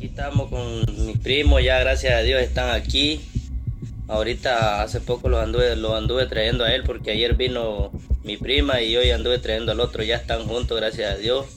Aquí 0.00 0.06
estamos 0.06 0.48
con 0.48 0.86
mi 1.04 1.12
primo, 1.12 1.60
ya 1.60 1.78
gracias 1.78 2.14
a 2.14 2.22
Dios 2.22 2.40
están 2.40 2.70
aquí. 2.70 3.20
Ahorita 4.08 4.80
hace 4.80 4.98
poco 4.98 5.28
lo 5.28 5.38
anduve, 5.38 5.76
lo 5.76 5.94
anduve 5.94 6.24
trayendo 6.24 6.64
a 6.64 6.74
él 6.74 6.84
porque 6.84 7.10
ayer 7.10 7.34
vino 7.34 7.92
mi 8.24 8.38
prima 8.38 8.80
y 8.80 8.96
hoy 8.96 9.10
anduve 9.10 9.38
trayendo 9.40 9.72
al 9.72 9.80
otro. 9.80 10.02
Ya 10.02 10.16
están 10.16 10.46
juntos, 10.46 10.80
gracias 10.80 11.12
a 11.12 11.18
Dios. 11.18 11.48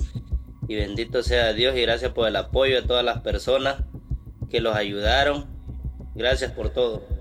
Y 0.68 0.76
bendito 0.76 1.24
sea 1.24 1.54
Dios 1.54 1.78
y 1.78 1.84
gracias 1.84 2.12
por 2.12 2.28
el 2.28 2.36
apoyo 2.36 2.76
de 2.76 2.86
todas 2.86 3.06
las 3.06 3.22
personas 3.22 3.78
que 4.50 4.60
los 4.60 4.76
ayudaron. 4.76 5.46
Gracias 6.14 6.52
por 6.52 6.70
todo. 6.70 7.13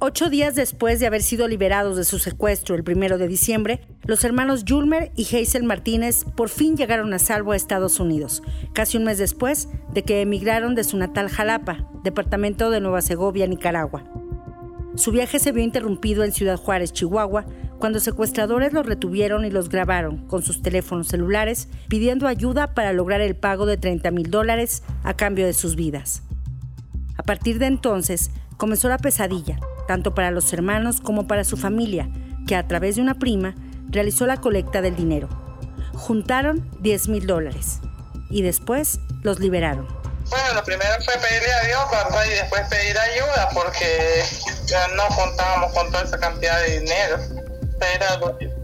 Ocho 0.00 0.30
días 0.30 0.54
después 0.54 1.00
de 1.00 1.08
haber 1.08 1.24
sido 1.24 1.48
liberados 1.48 1.96
de 1.96 2.04
su 2.04 2.20
secuestro 2.20 2.76
el 2.76 2.84
primero 2.84 3.18
de 3.18 3.26
diciembre, 3.26 3.80
los 4.04 4.22
hermanos 4.22 4.64
Julmer 4.66 5.10
y 5.16 5.24
Hazel 5.24 5.64
Martínez 5.64 6.24
por 6.36 6.50
fin 6.50 6.76
llegaron 6.76 7.12
a 7.14 7.18
salvo 7.18 7.50
a 7.50 7.56
Estados 7.56 7.98
Unidos, 7.98 8.44
casi 8.72 8.96
un 8.96 9.02
mes 9.02 9.18
después 9.18 9.68
de 9.92 10.04
que 10.04 10.20
emigraron 10.20 10.76
de 10.76 10.84
su 10.84 10.96
natal 10.96 11.28
Jalapa, 11.28 11.90
departamento 12.04 12.70
de 12.70 12.80
Nueva 12.80 13.02
Segovia, 13.02 13.48
Nicaragua. 13.48 14.04
Su 14.94 15.10
viaje 15.10 15.40
se 15.40 15.50
vio 15.50 15.64
interrumpido 15.64 16.22
en 16.22 16.30
Ciudad 16.30 16.58
Juárez, 16.58 16.92
Chihuahua, 16.92 17.46
cuando 17.80 17.98
secuestradores 17.98 18.72
los 18.72 18.86
retuvieron 18.86 19.44
y 19.44 19.50
los 19.50 19.68
grabaron 19.68 20.28
con 20.28 20.44
sus 20.44 20.62
teléfonos 20.62 21.08
celulares, 21.08 21.68
pidiendo 21.88 22.28
ayuda 22.28 22.72
para 22.72 22.92
lograr 22.92 23.20
el 23.20 23.34
pago 23.34 23.66
de 23.66 23.78
30 23.78 24.12
mil 24.12 24.30
dólares 24.30 24.84
a 25.02 25.14
cambio 25.14 25.44
de 25.44 25.54
sus 25.54 25.74
vidas. 25.74 26.22
A 27.16 27.24
partir 27.24 27.58
de 27.58 27.66
entonces, 27.66 28.30
comenzó 28.56 28.88
la 28.88 28.98
pesadilla, 28.98 29.58
tanto 29.88 30.14
para 30.14 30.30
los 30.30 30.52
hermanos 30.52 31.00
como 31.00 31.26
para 31.26 31.42
su 31.42 31.56
familia, 31.56 32.08
que 32.46 32.54
a 32.54 32.68
través 32.68 32.94
de 32.94 33.02
una 33.02 33.14
prima 33.18 33.54
realizó 33.88 34.26
la 34.26 34.36
colecta 34.36 34.82
del 34.82 34.94
dinero. 34.94 35.28
Juntaron 35.94 36.70
10 36.80 37.08
mil 37.08 37.26
dólares 37.26 37.80
y 38.30 38.42
después 38.42 39.00
los 39.22 39.40
liberaron. 39.40 39.88
Bueno, 40.28 40.54
lo 40.54 40.62
primero 40.62 40.92
fue 41.02 41.14
pedirle 41.14 41.52
a 41.52 41.64
Dios, 41.64 41.80
¿verdad? 41.90 42.24
Y 42.26 42.30
después 42.30 42.68
pedir 42.68 42.98
ayuda 42.98 43.48
porque 43.54 44.22
no 44.94 45.08
contábamos 45.16 45.72
con 45.72 45.90
toda 45.90 46.04
esa 46.04 46.18
cantidad 46.18 46.60
de 46.60 46.80
dinero. 46.80 47.16
Pedir 47.80 48.02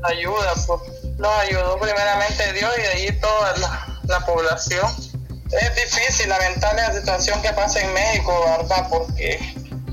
ayuda, 0.03 0.53
pues 0.67 0.81
nos 1.17 1.39
ayudó 1.39 1.79
primeramente 1.81 2.53
Dios 2.53 2.70
y 2.77 2.83
de 2.83 2.89
ahí 2.89 3.19
toda 3.19 3.57
la, 3.57 4.01
la 4.09 4.20
población. 4.27 4.87
Es 5.51 5.75
difícil, 5.75 6.29
lamentable 6.29 6.83
la 6.83 6.93
situación 6.93 7.41
que 7.41 7.51
pasa 7.55 7.81
en 7.81 7.95
México, 7.95 8.45
¿verdad? 8.59 8.89
Porque 8.91 9.39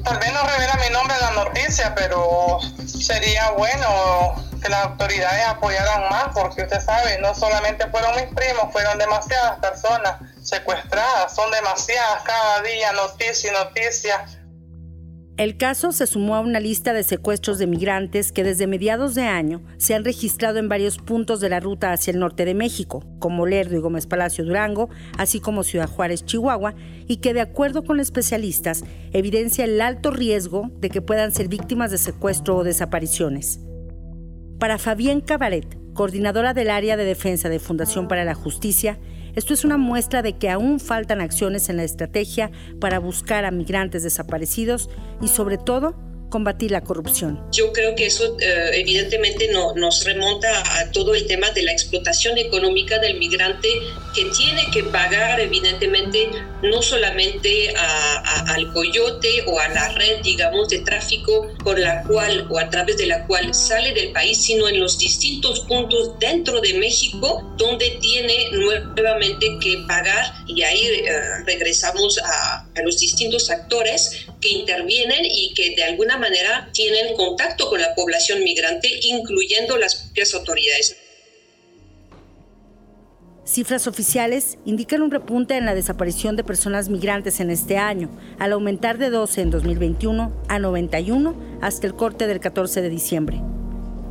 Tal 0.03 0.17
vez 0.17 0.33
no 0.33 0.43
revela 0.43 0.73
mi 0.75 0.89
nombre 0.89 1.15
en 1.15 1.21
la 1.21 1.43
noticia, 1.43 1.93
pero 1.95 2.59
sería 2.87 3.51
bueno 3.51 4.35
que 4.61 4.69
las 4.69 4.85
autoridades 4.85 5.47
apoyaran 5.47 6.09
más, 6.09 6.29
porque 6.33 6.63
usted 6.63 6.81
sabe, 6.81 7.19
no 7.19 7.33
solamente 7.35 7.87
fueron 7.89 8.15
mis 8.15 8.33
primos, 8.33 8.71
fueron 8.71 8.97
demasiadas 8.97 9.59
personas 9.59 10.15
secuestradas, 10.43 11.35
son 11.35 11.51
demasiadas 11.51 12.23
cada 12.23 12.61
día, 12.61 12.91
noticia 12.93 13.51
y 13.51 13.53
noticia. 13.53 14.25
El 15.41 15.57
caso 15.57 15.91
se 15.91 16.05
sumó 16.05 16.35
a 16.35 16.39
una 16.39 16.59
lista 16.59 16.93
de 16.93 17.01
secuestros 17.01 17.57
de 17.57 17.65
migrantes 17.65 18.31
que 18.31 18.43
desde 18.43 18.67
mediados 18.67 19.15
de 19.15 19.23
año 19.23 19.63
se 19.77 19.95
han 19.95 20.05
registrado 20.05 20.59
en 20.59 20.69
varios 20.69 20.99
puntos 20.99 21.39
de 21.39 21.49
la 21.49 21.59
ruta 21.59 21.91
hacia 21.91 22.11
el 22.11 22.19
norte 22.19 22.45
de 22.45 22.53
México, 22.53 23.03
como 23.17 23.47
Lerdo 23.47 23.75
y 23.75 23.79
Gómez 23.79 24.05
Palacio 24.05 24.45
Durango, 24.45 24.91
así 25.17 25.39
como 25.39 25.63
Ciudad 25.63 25.89
Juárez, 25.89 26.25
Chihuahua, 26.25 26.75
y 27.07 27.17
que 27.17 27.33
de 27.33 27.41
acuerdo 27.41 27.83
con 27.83 27.99
especialistas 27.99 28.83
evidencia 29.13 29.65
el 29.65 29.81
alto 29.81 30.11
riesgo 30.11 30.69
de 30.79 30.91
que 30.91 31.01
puedan 31.01 31.31
ser 31.31 31.47
víctimas 31.47 31.89
de 31.89 31.97
secuestro 31.97 32.57
o 32.57 32.63
desapariciones. 32.63 33.61
Para 34.59 34.77
Fabián 34.77 35.21
Cabaret, 35.21 35.75
coordinadora 35.95 36.53
del 36.53 36.69
área 36.69 36.97
de 36.97 37.05
defensa 37.05 37.49
de 37.49 37.57
Fundación 37.57 38.07
para 38.07 38.25
la 38.25 38.35
Justicia, 38.35 38.99
esto 39.35 39.53
es 39.53 39.63
una 39.63 39.77
muestra 39.77 40.21
de 40.21 40.33
que 40.33 40.49
aún 40.49 40.79
faltan 40.79 41.21
acciones 41.21 41.69
en 41.69 41.77
la 41.77 41.83
estrategia 41.83 42.51
para 42.79 42.99
buscar 42.99 43.45
a 43.45 43.51
migrantes 43.51 44.03
desaparecidos 44.03 44.89
y 45.21 45.27
sobre 45.27 45.57
todo 45.57 45.95
combatir 46.31 46.71
la 46.71 46.81
corrupción. 46.81 47.39
Yo 47.51 47.71
creo 47.71 47.93
que 47.93 48.07
eso 48.07 48.35
eh, 48.39 48.71
evidentemente 48.73 49.49
no, 49.49 49.75
nos 49.75 50.03
remonta 50.03 50.49
a 50.79 50.91
todo 50.91 51.13
el 51.13 51.27
tema 51.27 51.51
de 51.51 51.61
la 51.61 51.71
explotación 51.71 52.39
económica 52.39 52.97
del 52.97 53.19
migrante 53.19 53.67
que 54.15 54.25
tiene 54.35 54.65
que 54.73 54.83
pagar 54.85 55.39
evidentemente 55.39 56.29
no 56.63 56.81
solamente 56.81 57.73
al 57.75 58.71
coyote 58.73 59.43
o 59.47 59.59
a 59.59 59.67
la 59.69 59.89
red, 59.89 60.21
digamos, 60.23 60.69
de 60.69 60.79
tráfico 60.79 61.47
con 61.63 61.79
la 61.81 62.03
cual 62.03 62.47
o 62.49 62.59
a 62.59 62.69
través 62.69 62.97
de 62.97 63.07
la 63.07 63.25
cual 63.27 63.53
sale 63.53 63.93
del 63.93 64.11
país, 64.11 64.37
sino 64.41 64.67
en 64.67 64.79
los 64.79 64.97
distintos 64.97 65.61
puntos 65.61 66.17
dentro 66.19 66.61
de 66.61 66.73
México 66.75 67.53
donde 67.57 67.97
tiene 68.01 68.49
nuevamente 68.51 69.57
que 69.61 69.83
pagar 69.87 70.33
y 70.47 70.61
ahí 70.63 70.85
eh, 70.85 71.11
regresamos 71.45 72.19
a, 72.19 72.65
a 72.75 72.81
los 72.83 72.99
distintos 72.99 73.49
actores 73.49 74.27
que 74.41 74.49
intervienen 74.49 75.25
y 75.25 75.53
que 75.53 75.75
de 75.75 75.83
alguna 75.83 76.17
manera 76.17 76.69
tienen 76.73 77.15
contacto 77.15 77.69
con 77.69 77.79
la 77.79 77.95
población 77.95 78.43
migrante, 78.43 78.89
incluyendo 79.03 79.77
las 79.77 79.95
propias 79.95 80.33
autoridades. 80.33 80.97
Cifras 83.43 83.87
oficiales 83.87 84.57
indican 84.65 85.01
un 85.01 85.11
repunte 85.11 85.57
en 85.57 85.65
la 85.65 85.75
desaparición 85.75 86.35
de 86.35 86.43
personas 86.43 86.89
migrantes 86.89 87.39
en 87.39 87.49
este 87.49 87.77
año, 87.77 88.09
al 88.39 88.53
aumentar 88.53 88.97
de 88.97 89.09
12 89.09 89.41
en 89.41 89.51
2021 89.51 90.31
a 90.47 90.59
91 90.59 91.59
hasta 91.61 91.87
el 91.87 91.95
corte 91.95 92.27
del 92.27 92.39
14 92.39 92.81
de 92.81 92.89
diciembre. 92.89 93.41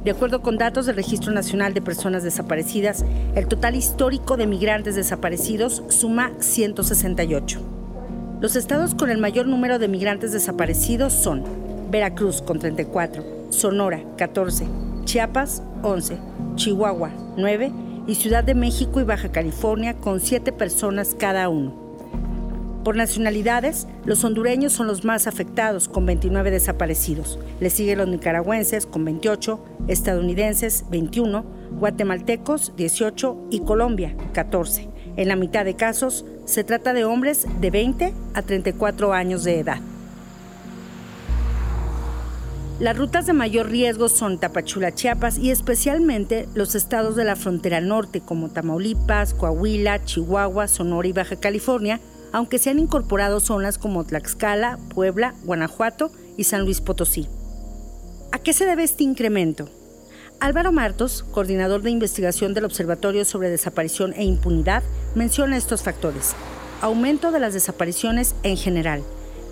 De 0.05 0.11
acuerdo 0.11 0.43
con 0.43 0.59
datos 0.59 0.87
del 0.87 0.97
Registro 0.97 1.33
Nacional 1.33 1.75
de 1.75 1.83
Personas 1.83 2.23
Desaparecidas, 2.23 3.05
el 3.35 3.49
total 3.49 3.77
histórico 3.77 4.37
de 4.37 4.47
migrantes 4.47 4.95
desaparecidos 4.95 5.83
suma 5.89 6.33
168. 6.41 7.80
Los 8.41 8.57
estados 8.57 8.95
con 8.95 9.11
el 9.11 9.19
mayor 9.19 9.47
número 9.47 9.79
de 9.79 9.87
migrantes 9.87 10.33
desaparecidos 10.33 11.13
son 11.13 11.45
Veracruz 11.91 12.41
con 12.41 12.59
34, 12.59 13.23
Sonora 13.51 14.03
14, 14.17 14.67
Chiapas 15.05 15.63
11, 15.83 16.17
Chihuahua 16.55 17.11
9 17.37 17.71
y 18.07 18.15
Ciudad 18.15 18.43
de 18.43 18.55
México 18.55 18.99
y 18.99 19.05
Baja 19.05 19.31
California 19.31 19.93
con 19.93 20.21
7 20.21 20.53
personas 20.53 21.15
cada 21.19 21.51
uno. 21.51 21.75
Por 22.83 22.97
nacionalidades, 22.97 23.87
los 24.07 24.25
hondureños 24.25 24.73
son 24.73 24.87
los 24.87 25.05
más 25.05 25.27
afectados 25.27 25.87
con 25.87 26.07
29 26.07 26.51
desaparecidos. 26.51 27.39
Le 27.61 27.69
siguen 27.69 27.99
los 27.99 28.09
nicaragüenses 28.09 28.87
con 28.87 29.05
28, 29.05 29.63
estadounidenses 29.87 30.87
21, 30.91 31.45
guatemaltecos 31.79 32.73
18 32.75 33.37
y 33.51 33.61
Colombia 33.61 34.17
14. 34.33 34.90
En 35.17 35.29
la 35.29 35.37
mitad 35.37 35.65
de 35.65 35.75
casos, 35.75 36.25
se 36.45 36.65
trata 36.65 36.93
de 36.93 37.05
hombres 37.05 37.47
de 37.61 37.71
20 37.71 38.15
a 38.35 38.43
34 38.43 39.13
años 39.13 39.45
de 39.45 39.61
edad. 39.61 39.81
Las 42.81 42.97
rutas 42.97 43.27
de 43.27 43.35
mayor 43.35 43.69
riesgo 43.69 44.09
son 44.09 44.39
Tapachula, 44.39 44.95
Chiapas 44.95 45.37
y 45.37 45.51
especialmente 45.51 46.49
los 46.55 46.75
estados 46.75 47.15
de 47.15 47.25
la 47.25 47.37
frontera 47.37 47.83
norte 47.83 48.23
como 48.23 48.49
Tamaulipas, 48.49 49.35
Coahuila, 49.35 50.03
Chihuahua, 50.07 50.67
Sonora 50.67 51.07
y 51.07 51.13
Baja 51.13 51.37
California, 51.37 52.01
aunque 52.33 52.59
se 52.59 52.71
han 52.71 52.79
incorporado 52.79 53.41
zonas 53.41 53.77
como 53.77 54.05
Tlaxcala, 54.05 54.79
Puebla, 54.95 55.35
Guanajuato 55.45 56.11
y 56.39 56.45
San 56.45 56.63
Luis 56.63 56.81
Potosí. 56.81 57.29
¿A 58.33 58.39
qué 58.39 58.55
se 58.55 58.65
debe 58.65 58.85
este 58.85 59.05
incremento? 59.05 59.69
Álvaro 60.41 60.73
Martos, 60.73 61.23
coordinador 61.23 61.83
de 61.83 61.91
investigación 61.91 62.55
del 62.55 62.65
Observatorio 62.65 63.27
sobre 63.27 63.51
Desaparición 63.51 64.15
e 64.15 64.25
Impunidad, 64.25 64.83
menciona 65.15 65.57
estos 65.57 65.83
factores. 65.83 66.35
Aumento 66.81 67.31
de 67.31 67.41
las 67.41 67.55
desapariciones 67.55 68.35
en 68.43 68.57
general, 68.57 69.03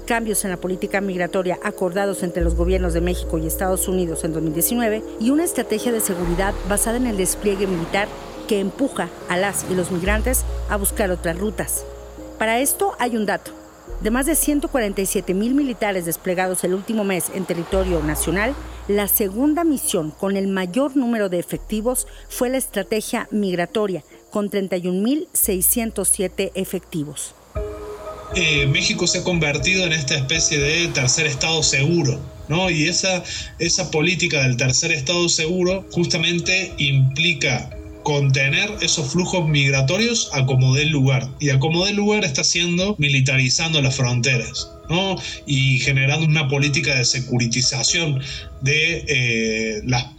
cambios 0.06 0.44
en 0.44 0.50
la 0.50 0.56
política 0.56 1.00
migratoria 1.00 1.58
acordados 1.62 2.22
entre 2.22 2.42
los 2.42 2.54
gobiernos 2.54 2.94
de 2.94 3.02
México 3.02 3.36
y 3.36 3.46
Estados 3.46 3.88
Unidos 3.88 4.24
en 4.24 4.32
2019 4.32 5.04
y 5.20 5.30
una 5.30 5.44
estrategia 5.44 5.92
de 5.92 6.00
seguridad 6.00 6.54
basada 6.68 6.96
en 6.96 7.06
el 7.06 7.18
despliegue 7.18 7.66
militar 7.66 8.08
que 8.48 8.60
empuja 8.60 9.10
a 9.28 9.36
las 9.36 9.66
y 9.70 9.74
los 9.74 9.90
migrantes 9.90 10.44
a 10.70 10.76
buscar 10.76 11.10
otras 11.10 11.38
rutas. 11.38 11.84
Para 12.38 12.58
esto 12.60 12.94
hay 12.98 13.16
un 13.16 13.26
dato. 13.26 13.52
De 14.00 14.10
más 14.10 14.26
de 14.26 14.36
147 14.36 15.34
mil 15.34 15.54
militares 15.54 16.06
desplegados 16.06 16.62
el 16.64 16.72
último 16.72 17.04
mes 17.04 17.30
en 17.34 17.44
territorio 17.44 18.02
nacional, 18.02 18.54
la 18.86 19.08
segunda 19.08 19.64
misión 19.64 20.12
con 20.12 20.36
el 20.36 20.46
mayor 20.46 20.96
número 20.96 21.28
de 21.28 21.38
efectivos 21.38 22.06
fue 22.28 22.48
la 22.48 22.56
estrategia 22.56 23.28
migratoria, 23.30 24.04
con 24.30 24.50
31.607 24.50 26.52
efectivos. 26.54 27.34
Eh, 28.34 28.66
México 28.66 29.06
se 29.06 29.18
ha 29.18 29.24
convertido 29.24 29.84
en 29.84 29.92
esta 29.92 30.14
especie 30.14 30.58
de 30.58 30.88
tercer 30.88 31.26
estado 31.26 31.62
seguro, 31.62 32.18
¿no? 32.48 32.70
Y 32.70 32.88
esa, 32.88 33.22
esa 33.58 33.90
política 33.90 34.42
del 34.42 34.56
tercer 34.56 34.92
estado 34.92 35.28
seguro 35.28 35.84
justamente 35.90 36.72
implica 36.78 37.70
contener 38.02 38.70
esos 38.80 39.12
flujos 39.12 39.46
migratorios 39.48 40.30
a 40.32 40.46
como 40.46 40.74
dé 40.74 40.86
lugar. 40.86 41.28
Y 41.40 41.50
a 41.50 41.58
como 41.58 41.84
dé 41.84 41.92
lugar 41.92 42.24
está 42.24 42.42
haciendo 42.42 42.94
militarizando 42.98 43.82
las 43.82 43.96
fronteras. 43.96 44.70
¿No? 44.88 45.16
y 45.46 45.78
generando 45.80 46.26
una 46.26 46.48
política 46.48 46.94
de 46.94 47.04
securitización 47.04 48.20
de 48.60 49.04
eh, 49.06 49.82
la, 49.84 50.12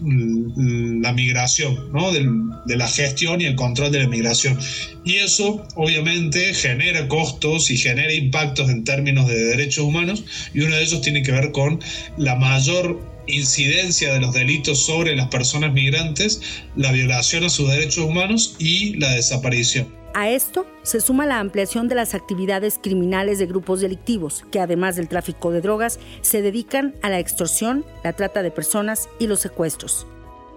migración, 1.14 1.92
¿no? 1.92 2.12
de 2.12 2.76
la 2.76 2.88
gestión 2.88 3.42
y 3.42 3.46
el 3.46 3.56
control 3.56 3.92
de 3.92 4.00
la 4.00 4.08
migración. 4.08 4.58
Y 5.04 5.16
eso 5.16 5.66
obviamente 5.76 6.54
genera 6.54 7.08
costos 7.08 7.72
y 7.72 7.78
genera 7.78 8.14
impactos 8.14 8.70
en 8.70 8.84
términos 8.84 9.28
de 9.28 9.36
derechos 9.36 9.84
humanos 9.86 10.24
y 10.54 10.62
uno 10.62 10.76
de 10.76 10.84
ellos 10.84 11.02
tiene 11.02 11.24
que 11.24 11.32
ver 11.32 11.52
con 11.52 11.80
la 12.18 12.36
mayor 12.36 13.00
incidencia 13.28 14.14
de 14.14 14.20
los 14.20 14.34
delitos 14.34 14.86
sobre 14.86 15.16
las 15.16 15.28
personas 15.28 15.74
migrantes, 15.74 16.42
la 16.76 16.92
violación 16.92 17.44
a 17.44 17.50
sus 17.50 17.70
derechos 17.70 18.06
humanos 18.06 18.56
y 18.60 18.96
la 18.96 19.12
desaparición. 19.16 19.99
A 20.14 20.30
esto 20.30 20.66
se 20.82 21.02
suma 21.02 21.26
la 21.26 21.40
ampliación 21.40 21.88
de 21.88 21.96
las 21.96 22.16
actividades 22.16 22.80
criminales 22.82 23.38
de 23.38 23.46
grupos 23.46 23.80
delictivos, 23.80 24.44
que 24.52 24.60
además 24.60 24.96
del 24.96 25.08
tráfico 25.08 25.52
de 25.52 25.62
drogas, 25.62 26.00
se 26.22 26.42
dedican 26.42 26.96
a 27.02 27.10
la 27.10 27.20
extorsión, 27.20 27.86
la 28.04 28.14
trata 28.14 28.42
de 28.42 28.52
personas 28.52 29.08
y 29.20 29.28
los 29.28 29.40
secuestros. 29.40 30.08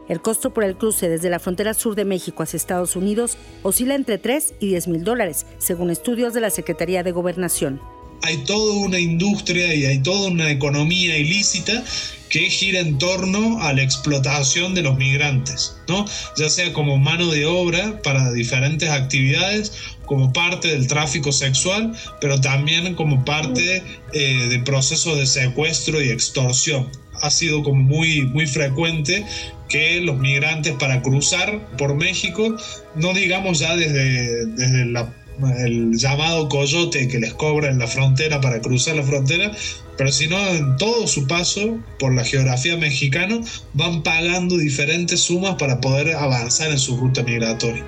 El 0.09 0.21
costo 0.21 0.53
por 0.53 0.65
el 0.65 0.77
cruce 0.77 1.09
desde 1.09 1.31
la 1.31 1.39
frontera 1.39 1.75
sur 1.75 1.95
de 1.95 2.05
México 2.05 2.43
hacia 2.43 2.57
Estados 2.57 2.97
Unidos 2.97 3.37
oscila 3.63 3.95
entre 3.95 4.19
3 4.19 4.55
y 4.59 4.69
10 4.69 4.89
mil 4.89 5.05
dólares, 5.05 5.47
según 5.59 5.91
estudios 5.91 6.35
de 6.35 6.41
la 6.41 6.51
Secretaría 6.51 7.03
de 7.03 7.13
Gobernación 7.13 7.81
hay 8.23 8.39
toda 8.45 8.75
una 8.75 8.99
industria 8.99 9.75
y 9.75 9.85
hay 9.85 9.99
toda 9.99 10.29
una 10.29 10.51
economía 10.51 11.17
ilícita 11.19 11.85
que 12.33 12.49
gira 12.49 12.81
en 12.81 12.97
torno 12.97 13.61
a 13.61 13.75
la 13.75 13.83
explotación 13.83 14.75
de 14.75 14.81
los 14.81 14.97
migrantes, 14.97 15.77
¿no? 15.87 16.07
ya 16.39 16.49
sea 16.49 16.73
como 16.73 16.97
mano 16.97 17.31
de 17.31 17.45
obra 17.45 18.01
para 18.03 18.33
diferentes 18.33 18.89
actividades, 18.89 19.73
como 20.07 20.33
parte 20.33 20.69
del 20.69 20.87
tráfico 20.87 21.31
sexual, 21.31 21.93
pero 22.23 22.41
también 22.41 22.95
como 22.95 23.23
parte 23.23 23.83
eh, 24.15 24.47
de 24.49 24.59
procesos 24.61 25.19
de 25.19 25.27
secuestro 25.27 26.01
y 26.01 26.09
extorsión. 26.09 26.91
Ha 27.21 27.31
sido 27.31 27.63
como 27.63 27.83
muy, 27.83 28.23
muy 28.23 28.47
frecuente 28.47 29.27
que 29.69 30.01
los 30.01 30.17
migrantes 30.19 30.73
para 30.79 31.03
cruzar 31.03 31.69
por 31.77 31.95
México, 31.95 32.57
no 32.95 33.13
digamos 33.13 33.59
ya 33.59 33.77
desde, 33.77 34.47
desde 34.47 34.87
la 34.87 35.13
el 35.59 35.97
llamado 35.97 36.49
coyote 36.49 37.09
que 37.09 37.19
les 37.19 37.35
cobra 37.35 37.71
en 37.71 37.79
la 37.79 37.87
frontera 37.87 38.41
para 38.41 38.61
cruzar 38.61 38.97
la 38.97 39.03
frontera, 39.03 39.53
pero 39.97 40.11
si 40.11 40.29
no, 40.29 40.39
en 40.49 40.77
todo 40.77 41.07
su 41.07 41.27
paso 41.27 41.79
por 41.99 42.15
la 42.15 42.25
geografía 42.25 42.77
mexicana 42.77 43.41
van 43.75 44.03
pagando 44.03 44.57
diferentes 44.57 45.21
sumas 45.21 45.57
para 45.57 45.81
poder 45.81 46.15
avanzar 46.15 46.71
en 46.71 46.79
su 46.79 46.97
ruta 46.97 47.23
migratoria. 47.23 47.85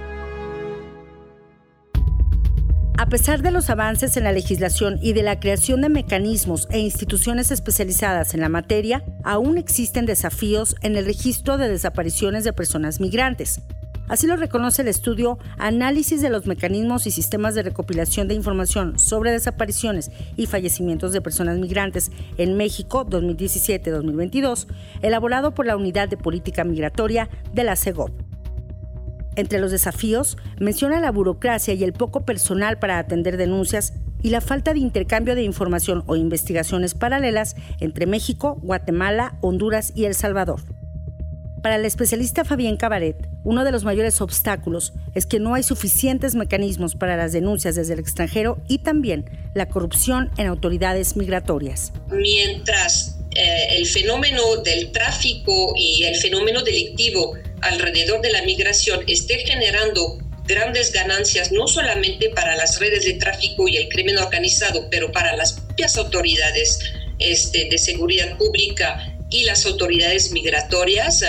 A 2.97 3.09
pesar 3.09 3.43
de 3.43 3.51
los 3.51 3.71
avances 3.71 4.17
en 4.17 4.25
la 4.25 4.33
legislación 4.33 4.99
y 5.03 5.15
de 5.15 5.23
la 5.23 5.41
creación 5.41 5.83
de 5.83 5.89
mecanismos 5.89 6.69
e 6.71 6.79
instituciones 6.79 7.51
especializadas 7.51 8.35
en 8.35 8.41
la 8.41 8.49
materia, 8.49 9.05
aún 9.25 9.59
existen 9.59 10.07
desafíos 10.07 10.77
en 10.81 10.97
el 10.97 11.05
registro 11.05 11.59
de 11.59 11.69
desapariciones 11.69 12.45
de 12.45 12.53
personas 12.53 13.01
migrantes. 13.01 13.61
Así 14.07 14.27
lo 14.27 14.37
reconoce 14.37 14.83
el 14.83 14.89
estudio 14.89 15.39
Análisis 15.57 16.21
de 16.21 16.29
los 16.29 16.47
mecanismos 16.47 17.07
y 17.07 17.11
sistemas 17.11 17.55
de 17.55 17.63
recopilación 17.63 18.29
de 18.29 18.35
información 18.35 18.99
sobre 18.99 19.33
desapariciones 19.33 20.11
y 20.37 20.47
fallecimientos 20.47 21.13
de 21.13 21.23
personas 21.23 21.59
migrantes 21.59 22.13
en 22.37 22.57
México 22.57 23.07
2017-2022, 23.07 24.67
elaborado 25.01 25.55
por 25.55 25.65
la 25.65 25.77
Unidad 25.77 26.09
de 26.09 26.19
Política 26.19 26.65
Migratoria 26.65 27.31
de 27.55 27.65
la 27.65 27.77
CEGOP. 27.77 28.11
Entre 29.37 29.59
los 29.59 29.71
desafíos, 29.71 30.37
menciona 30.61 31.01
la 31.01 31.11
burocracia 31.11 31.73
y 31.73 31.83
el 31.83 31.95
poco 31.95 32.25
personal 32.27 32.79
para 32.79 32.99
atender 32.99 33.39
denuncias 33.39 33.95
y 34.23 34.31
la 34.31 34.43
falta 34.43 34.75
de 34.75 34.81
intercambio 34.81 35.35
de 35.35 35.43
información 35.43 36.05
o 36.07 36.15
investigaciones 36.15 36.95
paralelas 36.95 37.57
entre 37.81 38.07
México, 38.07 38.59
Guatemala, 38.63 39.39
Honduras 39.41 39.93
y 39.95 40.05
El 40.05 40.15
Salvador. 40.15 40.61
Para 41.63 41.77
el 41.77 41.85
especialista 41.85 42.45
Fabián 42.45 42.77
Cabaret, 42.77 43.34
uno 43.45 43.65
de 43.65 43.73
los 43.73 43.85
mayores 43.85 44.21
obstáculos 44.21 44.93
es 45.15 45.27
que 45.27 45.39
no 45.39 45.55
hay 45.55 45.63
suficientes 45.63 46.35
mecanismos 46.35 46.97
para 46.97 47.17
las 47.17 47.33
denuncias 47.33 47.77
desde 47.77 47.93
el 47.93 48.01
extranjero 48.01 48.59
y 48.69 48.79
también 48.79 49.31
la 49.55 49.69
corrupción 49.69 50.31
en 50.39 50.47
autoridades 50.47 51.17
migratorias. 51.17 51.93
Mientras 52.11 53.19
eh, 53.37 53.77
el 53.77 53.87
fenómeno 53.87 54.57
del 54.65 54.91
tráfico 54.93 55.75
y 55.77 56.05
el 56.05 56.17
fenómeno 56.17 56.63
delictivo 56.63 57.35
alrededor 57.61 58.21
de 58.23 58.33
la 58.33 58.43
migración 58.43 59.05
esté 59.07 59.39
generando 59.39 60.19
grandes 60.47 60.93
ganancias 60.93 61.53
no 61.53 61.67
solamente 61.67 62.31
para 62.31 62.57
las 62.57 62.79
redes 62.79 63.05
de 63.05 63.15
tráfico 63.15 63.67
y 63.69 63.77
el 63.77 63.89
crimen 63.89 64.19
organizado, 64.19 64.89
pero 64.91 65.11
para 65.11 65.37
las 65.37 65.55
propias 65.55 65.97
autoridades 65.97 66.81
este, 67.19 67.69
de 67.71 67.79
seguridad 67.79 68.37
pública 68.37 69.15
y 69.31 69.45
las 69.45 69.65
autoridades 69.67 70.31
migratorias, 70.33 71.25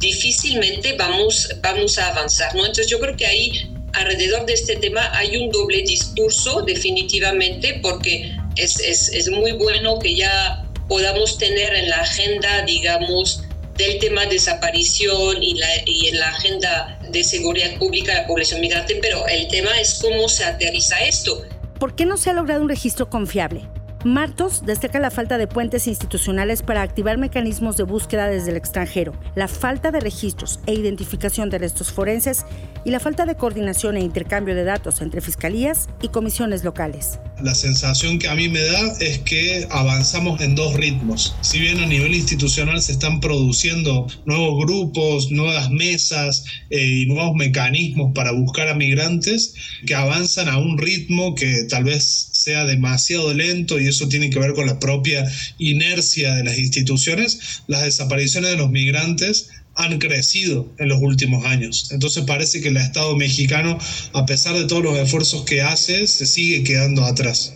difícilmente 0.00 0.94
vamos, 0.96 1.48
vamos 1.62 1.98
a 1.98 2.08
avanzar, 2.08 2.54
¿no? 2.54 2.60
Entonces 2.60 2.88
yo 2.88 2.98
creo 2.98 3.14
que 3.16 3.26
ahí 3.26 3.70
alrededor 3.92 4.46
de 4.46 4.54
este 4.54 4.76
tema 4.76 5.10
hay 5.16 5.36
un 5.36 5.50
doble 5.50 5.82
discurso 5.82 6.62
definitivamente 6.62 7.78
porque 7.82 8.34
es, 8.56 8.80
es, 8.80 9.08
es 9.10 9.30
muy 9.30 9.52
bueno 9.52 9.98
que 9.98 10.16
ya 10.16 10.66
podamos 10.88 11.38
tener 11.38 11.74
en 11.74 11.88
la 11.88 11.98
agenda, 11.98 12.62
digamos, 12.62 13.42
del 13.76 13.98
tema 13.98 14.22
de 14.22 14.34
desaparición 14.34 15.42
y, 15.42 15.54
la, 15.54 15.68
y 15.86 16.08
en 16.08 16.18
la 16.18 16.28
agenda 16.28 16.98
de 17.10 17.22
seguridad 17.24 17.78
pública 17.78 18.12
de 18.12 18.20
la 18.22 18.26
población 18.26 18.60
migrante, 18.60 18.98
pero 19.00 19.26
el 19.26 19.48
tema 19.48 19.70
es 19.80 20.00
cómo 20.00 20.28
se 20.28 20.44
aterriza 20.44 20.98
esto. 21.00 21.42
¿Por 21.78 21.94
qué 21.94 22.04
no 22.04 22.16
se 22.16 22.30
ha 22.30 22.32
logrado 22.34 22.60
un 22.60 22.68
registro 22.68 23.08
confiable? 23.08 23.62
Martos 24.04 24.64
destaca 24.64 24.98
la 24.98 25.10
falta 25.10 25.36
de 25.36 25.46
puentes 25.46 25.86
institucionales 25.86 26.62
para 26.62 26.80
activar 26.80 27.18
mecanismos 27.18 27.76
de 27.76 27.82
búsqueda 27.82 28.28
desde 28.28 28.50
el 28.50 28.56
extranjero, 28.56 29.12
la 29.34 29.46
falta 29.46 29.90
de 29.90 30.00
registros 30.00 30.58
e 30.64 30.72
identificación 30.72 31.50
de 31.50 31.58
restos 31.58 31.92
forenses 31.92 32.46
y 32.86 32.92
la 32.92 33.00
falta 33.00 33.26
de 33.26 33.34
coordinación 33.34 33.98
e 33.98 34.00
intercambio 34.00 34.54
de 34.54 34.64
datos 34.64 35.02
entre 35.02 35.20
fiscalías 35.20 35.90
y 36.00 36.08
comisiones 36.08 36.64
locales. 36.64 37.20
La 37.42 37.54
sensación 37.54 38.18
que 38.18 38.28
a 38.28 38.34
mí 38.34 38.48
me 38.48 38.60
da 38.60 38.92
es 39.00 39.20
que 39.20 39.66
avanzamos 39.70 40.40
en 40.40 40.54
dos 40.54 40.74
ritmos. 40.74 41.38
Si 41.40 41.58
bien 41.58 41.80
a 41.80 41.86
nivel 41.86 42.14
institucional 42.14 42.82
se 42.82 42.92
están 42.92 43.20
produciendo 43.20 44.06
nuevos 44.26 44.64
grupos, 44.64 45.30
nuevas 45.30 45.70
mesas 45.70 46.44
eh, 46.68 47.02
y 47.02 47.06
nuevos 47.06 47.34
mecanismos 47.34 48.12
para 48.14 48.32
buscar 48.32 48.68
a 48.68 48.74
migrantes, 48.74 49.54
que 49.86 49.94
avanzan 49.94 50.48
a 50.48 50.58
un 50.58 50.78
ritmo 50.78 51.34
que 51.34 51.64
tal 51.68 51.84
vez 51.84 52.28
sea 52.32 52.64
demasiado 52.64 53.32
lento 53.34 53.78
y 53.78 53.86
eso 53.86 54.08
tiene 54.08 54.30
que 54.30 54.38
ver 54.38 54.54
con 54.54 54.66
la 54.66 54.78
propia 54.78 55.30
inercia 55.58 56.34
de 56.34 56.44
las 56.44 56.58
instituciones, 56.58 57.62
las 57.66 57.82
desapariciones 57.82 58.50
de 58.50 58.56
los 58.56 58.70
migrantes 58.70 59.48
han 59.80 59.98
crecido 59.98 60.68
en 60.78 60.88
los 60.88 61.00
últimos 61.00 61.44
años. 61.44 61.88
Entonces 61.90 62.24
parece 62.24 62.60
que 62.60 62.68
el 62.68 62.76
Estado 62.76 63.16
mexicano, 63.16 63.78
a 64.12 64.26
pesar 64.26 64.54
de 64.54 64.66
todos 64.66 64.82
los 64.82 64.96
esfuerzos 64.98 65.42
que 65.44 65.62
hace, 65.62 66.06
se 66.06 66.26
sigue 66.26 66.64
quedando 66.64 67.04
atrás. 67.04 67.54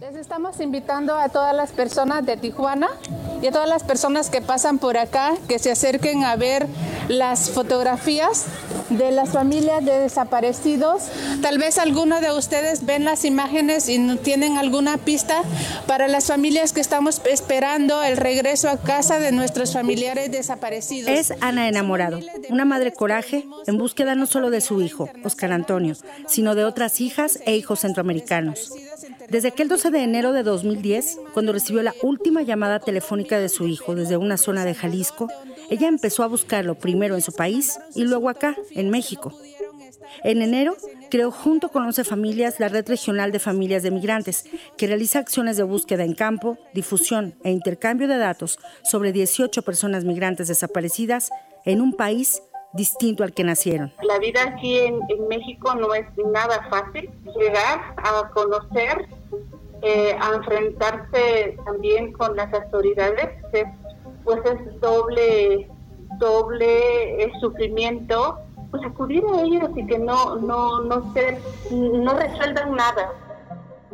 Les 0.00 0.16
estamos 0.16 0.60
invitando 0.60 1.16
a 1.16 1.28
todas 1.28 1.54
las 1.54 1.70
personas 1.70 2.26
de 2.26 2.36
Tijuana 2.36 2.88
y 3.42 3.46
a 3.46 3.52
todas 3.52 3.68
las 3.68 3.84
personas 3.84 4.30
que 4.30 4.40
pasan 4.40 4.78
por 4.78 4.96
acá 4.96 5.34
que 5.48 5.58
se 5.58 5.70
acerquen 5.70 6.24
a 6.24 6.36
ver 6.36 6.66
las 7.10 7.50
fotografías 7.50 8.46
de 8.88 9.10
las 9.10 9.30
familias 9.30 9.84
de 9.84 9.98
desaparecidos. 9.98 11.02
Tal 11.42 11.58
vez 11.58 11.76
alguno 11.78 12.20
de 12.20 12.32
ustedes 12.32 12.86
ven 12.86 13.04
las 13.04 13.24
imágenes 13.24 13.88
y 13.88 13.98
tienen 14.18 14.58
alguna 14.58 14.96
pista 14.96 15.42
para 15.88 16.06
las 16.06 16.28
familias 16.28 16.72
que 16.72 16.80
estamos 16.80 17.20
esperando 17.24 18.02
el 18.02 18.16
regreso 18.16 18.68
a 18.68 18.76
casa 18.76 19.18
de 19.18 19.32
nuestros 19.32 19.72
familiares 19.72 20.30
desaparecidos. 20.30 21.10
Es 21.10 21.34
Ana 21.40 21.68
Enamorado, 21.68 22.20
una 22.48 22.64
madre 22.64 22.92
coraje 22.92 23.44
en 23.66 23.76
búsqueda 23.76 24.14
no 24.14 24.26
solo 24.26 24.50
de 24.50 24.60
su 24.60 24.80
hijo, 24.80 25.08
Oscar 25.24 25.50
Antonio, 25.52 25.96
sino 26.28 26.54
de 26.54 26.64
otras 26.64 27.00
hijas 27.00 27.40
e 27.44 27.56
hijos 27.56 27.80
centroamericanos. 27.80 28.72
Desde 29.28 29.48
aquel 29.48 29.68
12 29.68 29.90
de 29.90 30.02
enero 30.02 30.32
de 30.32 30.44
2010, 30.44 31.18
cuando 31.34 31.52
recibió 31.52 31.82
la 31.82 31.94
última 32.02 32.42
llamada 32.42 32.78
telefónica 32.78 33.38
de 33.38 33.48
su 33.48 33.66
hijo 33.66 33.94
desde 33.94 34.16
una 34.16 34.36
zona 34.36 34.64
de 34.64 34.74
Jalisco, 34.74 35.28
ella 35.70 35.86
empezó 35.86 36.24
a 36.24 36.26
buscarlo 36.26 36.74
primero 36.74 36.99
en 37.02 37.22
su 37.22 37.32
país 37.32 37.78
y 37.94 38.04
luego 38.04 38.28
acá, 38.28 38.56
en 38.72 38.90
México. 38.90 39.32
En 40.24 40.42
enero, 40.42 40.76
creó 41.10 41.30
junto 41.30 41.68
con 41.70 41.84
11 41.84 42.04
familias 42.04 42.60
la 42.60 42.68
Red 42.68 42.88
Regional 42.88 43.32
de 43.32 43.38
Familias 43.38 43.82
de 43.82 43.90
Migrantes, 43.90 44.44
que 44.76 44.86
realiza 44.86 45.18
acciones 45.18 45.56
de 45.56 45.62
búsqueda 45.62 46.04
en 46.04 46.14
campo, 46.14 46.58
difusión 46.74 47.34
e 47.44 47.50
intercambio 47.50 48.08
de 48.08 48.18
datos 48.18 48.58
sobre 48.82 49.12
18 49.12 49.62
personas 49.62 50.04
migrantes 50.04 50.48
desaparecidas 50.48 51.30
en 51.64 51.80
un 51.80 51.94
país 51.94 52.42
distinto 52.72 53.24
al 53.24 53.32
que 53.32 53.44
nacieron. 53.44 53.92
La 54.02 54.18
vida 54.18 54.42
aquí 54.44 54.78
en, 54.78 55.00
México 55.28 55.74
no 55.74 55.94
es 55.94 56.06
nada 56.32 56.68
fácil. 56.70 57.10
Llegar 57.38 57.94
a 57.96 58.30
conocer, 58.30 59.08
eh, 59.82 60.16
a 60.20 60.34
enfrentarse 60.34 61.56
también 61.64 62.12
con 62.12 62.36
las 62.36 62.52
autoridades 62.52 63.28
pues 64.24 64.40
es 64.44 64.80
doble, 64.80 65.68
doble 66.20 67.32
sufrimiento 67.40 68.38
pues 68.70 68.84
acudir 68.84 69.24
a 69.34 69.42
ellos 69.42 69.70
y 69.76 69.84
que 69.86 69.98
no, 69.98 70.36
no, 70.36 70.82
no, 70.82 71.12
se, 71.12 71.38
no 71.72 72.16
resuelvan 72.16 72.76
nada. 72.76 73.10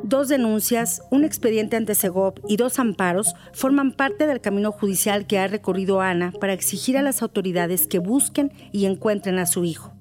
Dos 0.03 0.29
denuncias, 0.29 1.03
un 1.11 1.25
expediente 1.25 1.77
ante 1.77 1.95
Segov 1.95 2.35
y 2.47 2.59
dos 2.59 2.79
amparos 2.79 3.35
forman 3.55 3.93
parte 3.93 4.27
del 4.27 4.43
camino 4.43 4.71
judicial 4.71 5.27
que 5.27 5.39
ha 5.39 5.49
recorrido 5.49 6.03
Ana 6.03 6.33
para 6.39 6.53
exigir 6.53 6.99
a 6.99 7.03
las 7.03 7.23
autoridades 7.23 7.87
que 7.87 7.99
busquen 7.99 8.53
y 8.73 8.85
encuentren 8.85 9.39
a 9.39 9.47
su 9.47 9.65
hijo. 9.65 9.93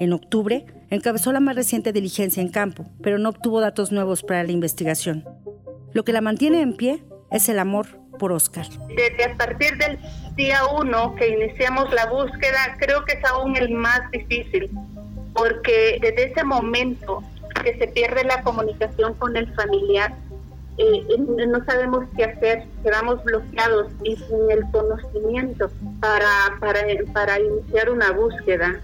En 0.00 0.12
octubre, 0.12 0.66
encabezó 0.90 1.32
la 1.32 1.38
más 1.38 1.54
reciente 1.54 1.92
diligencia 1.92 2.42
en 2.42 2.48
campo, 2.48 2.84
pero 3.00 3.18
no 3.18 3.28
obtuvo 3.28 3.60
datos 3.60 3.92
nuevos 3.92 4.24
para 4.24 4.42
la 4.42 4.50
investigación. 4.50 5.24
Lo 5.92 6.04
que 6.04 6.12
la 6.12 6.20
mantiene 6.20 6.60
en 6.60 6.76
pie 6.76 7.04
es 7.30 7.48
el 7.48 7.60
amor 7.60 8.01
por 8.22 8.30
Oscar. 8.30 8.66
Desde 8.86 9.24
a 9.24 9.36
partir 9.36 9.76
del 9.78 9.98
día 10.36 10.60
uno 10.66 11.16
que 11.16 11.28
iniciamos 11.30 11.92
la 11.92 12.06
búsqueda, 12.06 12.76
creo 12.78 13.04
que 13.04 13.14
es 13.14 13.24
aún 13.24 13.56
el 13.56 13.70
más 13.70 14.08
difícil, 14.12 14.70
porque 15.34 15.98
desde 16.00 16.30
ese 16.30 16.44
momento 16.44 17.24
que 17.64 17.76
se 17.76 17.88
pierde 17.88 18.22
la 18.22 18.44
comunicación 18.44 19.14
con 19.14 19.36
el 19.36 19.52
familiar, 19.54 20.14
eh, 20.78 21.02
no 21.18 21.64
sabemos 21.64 22.04
qué 22.16 22.26
hacer, 22.26 22.62
quedamos 22.84 23.24
bloqueados 23.24 23.88
y 24.04 24.14
sin 24.14 24.52
el 24.52 24.70
conocimiento 24.70 25.68
para, 25.98 26.60
para, 26.60 26.80
para 27.12 27.40
iniciar 27.40 27.90
una 27.90 28.12
búsqueda. 28.12 28.80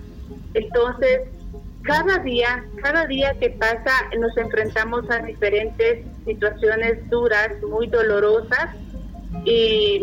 Entonces, 0.54 1.20
cada 1.82 2.18
día, 2.18 2.64
cada 2.82 3.06
día 3.06 3.38
que 3.38 3.50
pasa 3.50 3.92
nos 4.18 4.36
enfrentamos 4.36 5.08
a 5.12 5.20
diferentes 5.20 6.04
situaciones 6.24 7.08
duras, 7.08 7.50
muy 7.62 7.86
dolorosas 7.86 8.70
y, 9.44 10.00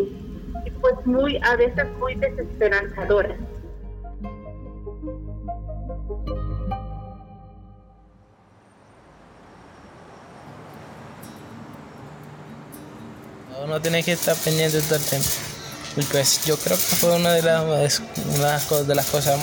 pues 0.81 0.93
muy 1.05 1.37
a 1.43 1.55
veces 1.55 1.85
muy 1.99 2.15
desesperanzadoras. 2.15 3.37
Uno 13.63 13.81
tiene 13.81 14.03
que 14.03 14.11
estar 14.11 14.35
pendiente 14.35 14.79
todo 14.81 14.95
el 14.95 15.01
tiempo. 15.05 15.27
Y 15.97 16.01
pues 16.03 16.45
yo 16.45 16.57
creo 16.57 16.77
que 16.77 16.83
fue 16.83 17.15
una 17.15 17.33
de 17.33 17.41
las, 17.41 18.01
una 18.37 18.59
de 18.83 18.95
las 18.95 19.05
cosas 19.07 19.39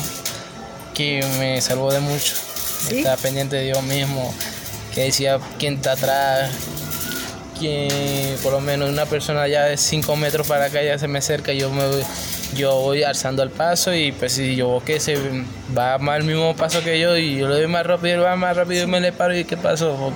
que 0.95 1.25
me 1.39 1.61
salvó 1.61 1.91
de 1.91 2.01
mucho. 2.01 2.35
Estaba 2.91 3.17
pendiente 3.17 3.57
de 3.57 3.65
Dios 3.65 3.83
mismo, 3.83 4.33
que 4.95 5.05
decía 5.05 5.41
quién 5.59 5.75
está 5.75 5.93
atrás, 5.93 6.53
que 7.63 8.37
por 8.43 8.53
lo 8.53 8.61
menos 8.61 8.91
una 8.91 9.07
persona 9.07 9.47
ya 9.47 9.65
de 9.65 9.77
5 9.77 10.17
metros 10.17 10.49
para 10.49 10.67
acá 10.67 10.83
ya 10.83 10.99
se 10.99 11.07
me 11.07 11.21
acerca, 11.21 11.53
yo 11.53 11.71
me 11.71 11.83
yo 12.57 12.75
voy 12.81 13.03
alzando 13.03 13.43
el 13.43 13.51
paso 13.51 13.95
y 13.95 14.13
pues 14.13 14.33
si 14.33 14.57
yo 14.57 14.69
veo 14.69 14.85
que 14.85 15.01
se 15.01 15.17
va 15.77 15.97
más 15.99 16.17
al 16.17 16.25
mismo 16.25 16.55
paso 16.57 16.83
que 16.83 17.01
yo 17.01 17.17
y 17.17 17.39
yo 17.39 17.49
lo 17.49 17.55
doy 17.55 17.69
más 17.69 17.87
rápido, 17.87 18.17
él 18.17 18.23
va 18.23 18.37
más 18.37 18.57
rápido 18.57 18.85
y 18.85 18.87
me 18.87 19.01
le 19.01 19.13
paro 19.13 19.35
y 19.37 19.45
qué 19.45 19.57
pasó. 19.57 20.13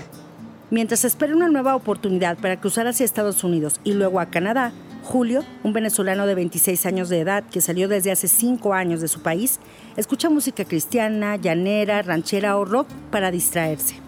Mientras 0.71 1.05
espera 1.05 1.35
una 1.35 1.49
nueva 1.49 1.77
oportunidad 1.77 2.37
para 2.37 2.59
cruzar 2.61 2.89
hacia 2.89 3.05
Estados 3.05 3.45
Unidos 3.45 3.81
y 3.85 3.93
luego 3.93 4.19
a 4.19 4.27
Canadá, 4.27 4.73
Julio, 5.05 5.45
un 5.63 5.73
venezolano 5.73 6.27
de 6.27 6.35
26 6.35 6.85
años 6.85 7.09
de 7.09 7.21
edad 7.21 7.45
que 7.45 7.61
salió 7.61 7.87
desde 7.87 8.11
hace 8.11 8.27
5 8.27 8.75
años 8.75 9.01
de 9.01 9.07
su 9.07 9.23
país, 9.23 9.61
escucha 9.97 10.29
música 10.29 10.65
cristiana, 10.65 11.37
llanera, 11.37 12.03
ranchera 12.03 12.57
o 12.57 12.65
rock 12.65 12.89
para 13.13 13.31
distraerse. 13.31 14.06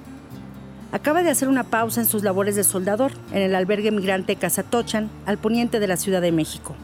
Acaba 0.90 1.22
de 1.22 1.28
hacer 1.28 1.48
una 1.48 1.64
pausa 1.64 2.00
en 2.00 2.06
sus 2.06 2.22
labores 2.22 2.56
de 2.56 2.64
soldador 2.64 3.12
en 3.32 3.42
el 3.42 3.54
albergue 3.54 3.90
migrante 3.90 4.36
Casatochan, 4.36 5.10
al 5.26 5.36
poniente 5.36 5.80
de 5.80 5.86
la 5.86 5.98
Ciudad 5.98 6.22
de 6.22 6.32
México. 6.32 6.74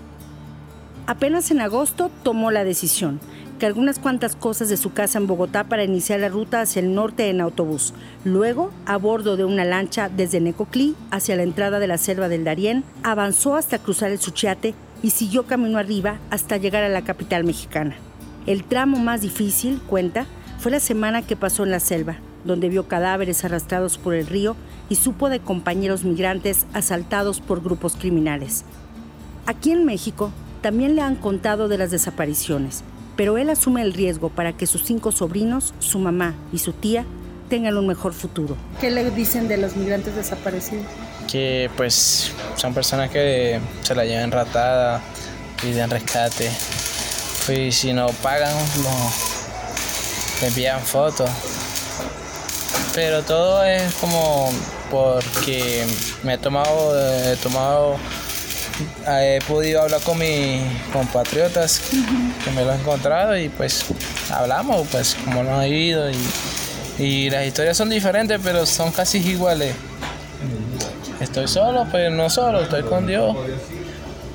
Apenas 1.06 1.50
en 1.50 1.62
agosto 1.62 2.10
tomó 2.22 2.50
la 2.50 2.64
decisión 2.64 3.18
que 3.58 3.66
algunas 3.66 3.98
cuantas 3.98 4.36
cosas 4.36 4.68
de 4.68 4.76
su 4.76 4.92
casa 4.92 5.18
en 5.18 5.26
Bogotá 5.26 5.64
para 5.64 5.84
iniciar 5.84 6.20
la 6.20 6.28
ruta 6.28 6.60
hacia 6.60 6.80
el 6.80 6.94
norte 6.94 7.30
en 7.30 7.40
autobús. 7.40 7.94
Luego, 8.24 8.72
a 8.84 8.96
bordo 8.98 9.36
de 9.36 9.44
una 9.44 9.64
lancha 9.64 10.10
desde 10.10 10.40
Necoclí 10.40 10.96
hacia 11.10 11.36
la 11.36 11.44
entrada 11.44 11.78
de 11.78 11.86
la 11.86 11.96
selva 11.96 12.28
del 12.28 12.44
Darién, 12.44 12.84
avanzó 13.02 13.56
hasta 13.56 13.78
cruzar 13.78 14.10
el 14.10 14.18
Suchiate 14.18 14.74
y 15.02 15.10
siguió 15.10 15.46
camino 15.46 15.78
arriba 15.78 16.18
hasta 16.30 16.56
llegar 16.56 16.82
a 16.84 16.88
la 16.88 17.04
capital 17.04 17.44
mexicana. 17.44 17.94
El 18.46 18.64
tramo 18.64 18.98
más 18.98 19.22
difícil, 19.22 19.80
cuenta, 19.86 20.26
fue 20.58 20.72
la 20.72 20.80
semana 20.80 21.22
que 21.22 21.36
pasó 21.36 21.64
en 21.64 21.70
la 21.70 21.80
selva, 21.80 22.16
donde 22.44 22.68
vio 22.68 22.88
cadáveres 22.88 23.44
arrastrados 23.44 23.98
por 23.98 24.14
el 24.14 24.26
río 24.26 24.56
y 24.88 24.96
supo 24.96 25.28
de 25.28 25.40
compañeros 25.40 26.04
migrantes 26.04 26.66
asaltados 26.72 27.40
por 27.40 27.62
grupos 27.62 27.96
criminales. 27.96 28.64
Aquí 29.46 29.72
en 29.72 29.84
México 29.84 30.30
también 30.60 30.96
le 30.96 31.02
han 31.02 31.16
contado 31.16 31.68
de 31.68 31.78
las 31.78 31.90
desapariciones, 31.90 32.82
pero 33.16 33.38
él 33.38 33.50
asume 33.50 33.82
el 33.82 33.92
riesgo 33.92 34.30
para 34.30 34.54
que 34.54 34.66
sus 34.66 34.84
cinco 34.84 35.12
sobrinos, 35.12 35.74
su 35.78 35.98
mamá 35.98 36.34
y 36.52 36.58
su 36.58 36.72
tía 36.72 37.04
tengan 37.48 37.76
un 37.76 37.86
mejor 37.86 38.14
futuro. 38.14 38.56
¿Qué 38.80 38.90
le 38.90 39.10
dicen 39.10 39.48
de 39.48 39.58
los 39.58 39.76
migrantes 39.76 40.16
desaparecidos? 40.16 40.86
Que 41.30 41.70
pues 41.76 42.32
son 42.56 42.74
personas 42.74 43.10
que 43.10 43.60
se 43.82 43.94
la 43.94 44.04
llevan 44.04 44.30
ratada, 44.30 45.02
piden 45.60 45.90
rescate, 45.90 46.50
pues 47.46 47.74
si 47.76 47.92
no 47.92 48.08
pagan, 48.22 48.54
no, 48.82 50.46
envían 50.46 50.80
fotos. 50.80 51.30
Pero 52.94 53.22
todo 53.22 53.64
es 53.64 53.92
como 53.94 54.50
porque 54.90 55.84
me 56.22 56.34
he 56.34 56.38
tomado, 56.38 56.94
he 57.32 57.36
tomado 57.36 57.96
he 59.08 59.38
podido 59.46 59.82
hablar 59.82 60.00
con 60.00 60.18
mis 60.18 60.62
compatriotas 60.92 61.80
que 62.44 62.50
me 62.50 62.64
lo 62.64 62.72
han 62.72 62.80
encontrado 62.80 63.36
y 63.36 63.48
pues 63.48 63.84
hablamos, 64.30 64.86
pues 64.90 65.16
como 65.24 65.42
nos 65.42 65.60
ha 65.60 65.68
ido 65.68 66.10
y, 66.10 66.16
y 66.98 67.30
las 67.30 67.46
historias 67.46 67.76
son 67.76 67.90
diferentes 67.90 68.40
pero 68.42 68.66
son 68.66 68.92
casi 68.92 69.18
iguales. 69.18 69.74
Estoy 71.20 71.48
solo, 71.48 71.86
pero 71.90 72.10
no 72.10 72.28
solo, 72.28 72.62
estoy 72.62 72.82
con 72.82 73.06
Dios. 73.06 73.36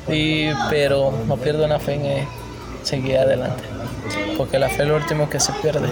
Y, 0.07 0.47
pero 0.69 1.13
no 1.27 1.37
pierdo 1.37 1.65
una 1.65 1.79
fe 1.79 1.93
en 1.93 2.27
seguir 2.83 3.17
adelante, 3.17 3.63
porque 4.37 4.57
la 4.57 4.69
fe 4.69 4.83
es 4.83 4.87
lo 4.87 4.95
último 4.95 5.29
que 5.29 5.39
se 5.39 5.51
pierde. 5.53 5.87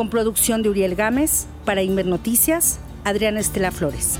Con 0.00 0.08
producción 0.08 0.62
de 0.62 0.70
Uriel 0.70 0.94
Gámez, 0.94 1.44
para 1.66 1.82
Inver 1.82 2.06
Noticias, 2.06 2.78
Adriana 3.04 3.38
Estela 3.38 3.70
Flores. 3.70 4.18